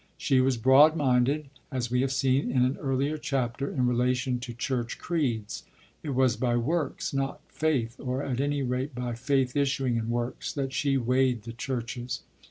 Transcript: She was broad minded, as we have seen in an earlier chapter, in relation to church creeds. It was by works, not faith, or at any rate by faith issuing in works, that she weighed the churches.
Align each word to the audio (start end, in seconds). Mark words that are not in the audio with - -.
She 0.17 0.41
was 0.41 0.57
broad 0.57 0.95
minded, 0.95 1.45
as 1.71 1.91
we 1.91 2.01
have 2.01 2.11
seen 2.11 2.49
in 2.49 2.65
an 2.65 2.75
earlier 2.77 3.19
chapter, 3.19 3.69
in 3.69 3.85
relation 3.85 4.39
to 4.39 4.51
church 4.51 4.97
creeds. 4.97 5.63
It 6.01 6.15
was 6.15 6.35
by 6.35 6.57
works, 6.57 7.13
not 7.13 7.39
faith, 7.49 7.99
or 7.99 8.23
at 8.23 8.41
any 8.41 8.63
rate 8.63 8.95
by 8.95 9.13
faith 9.13 9.55
issuing 9.55 9.97
in 9.97 10.09
works, 10.09 10.51
that 10.53 10.73
she 10.73 10.97
weighed 10.97 11.43
the 11.43 11.53
churches. 11.53 12.23